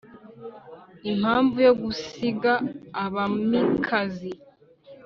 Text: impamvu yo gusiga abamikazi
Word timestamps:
impamvu 1.11 1.57
yo 1.67 1.73
gusiga 1.81 2.53
abamikazi 3.03 4.31